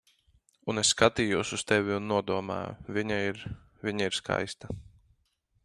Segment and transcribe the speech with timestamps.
[0.71, 3.39] Un es skatījos uz tevi un nodomāju: "Viņa ir...
[3.89, 4.73] Viņa ir skaista."